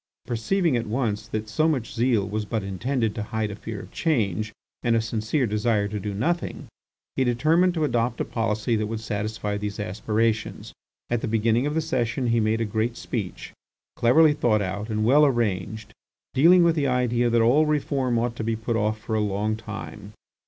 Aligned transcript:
Perceiving 0.25 0.75
at 0.75 0.87
once 0.87 1.27
that 1.27 1.47
so 1.47 1.67
much 1.67 1.93
zeal 1.93 2.27
was 2.27 2.43
but 2.43 2.63
intended 2.63 3.13
to 3.13 3.21
hide 3.21 3.51
a 3.51 3.55
fear 3.55 3.79
of 3.81 3.91
change, 3.91 4.51
and 4.81 4.95
a 4.95 4.99
sincere 4.99 5.45
desire 5.45 5.87
to 5.87 5.99
do 5.99 6.11
nothing, 6.15 6.65
he 7.15 7.23
determined 7.23 7.75
to 7.75 7.83
adopt 7.83 8.19
a 8.19 8.25
policy 8.25 8.75
that 8.75 8.87
would 8.87 8.99
satisfy 8.99 9.57
these 9.59 9.79
aspirations. 9.79 10.73
At 11.11 11.21
the 11.21 11.27
beginning 11.27 11.67
of 11.67 11.75
the 11.75 11.81
session 11.81 12.25
he 12.29 12.39
made 12.39 12.61
a 12.61 12.65
great 12.65 12.97
speech, 12.97 13.53
cleverly 13.95 14.33
thought 14.33 14.63
out 14.63 14.89
and 14.89 15.05
well 15.05 15.23
arranged, 15.23 15.93
dealing 16.33 16.63
with 16.63 16.75
the 16.75 16.87
idea 16.87 17.29
that 17.29 17.41
all 17.41 17.67
reform 17.67 18.17
ought 18.17 18.35
to 18.37 18.43
be 18.43 18.55
put 18.55 18.75
off 18.75 18.97
for 18.99 19.13
a 19.13 19.19
long 19.21 19.55
time. 19.55 20.13